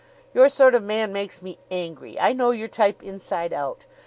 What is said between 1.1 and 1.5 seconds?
makes